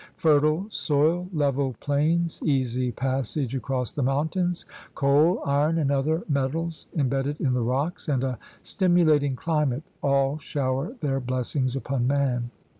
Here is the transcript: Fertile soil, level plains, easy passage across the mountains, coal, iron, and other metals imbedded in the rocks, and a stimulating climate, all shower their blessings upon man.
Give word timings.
Fertile 0.15 0.65
soil, 0.71 1.29
level 1.31 1.75
plains, 1.79 2.41
easy 2.43 2.91
passage 2.91 3.53
across 3.53 3.91
the 3.91 4.01
mountains, 4.01 4.65
coal, 4.95 5.43
iron, 5.45 5.77
and 5.77 5.91
other 5.91 6.23
metals 6.27 6.87
imbedded 6.95 7.39
in 7.39 7.53
the 7.53 7.61
rocks, 7.61 8.07
and 8.09 8.23
a 8.23 8.39
stimulating 8.63 9.35
climate, 9.35 9.83
all 10.01 10.39
shower 10.39 10.95
their 11.01 11.19
blessings 11.19 11.75
upon 11.75 12.07
man. 12.07 12.49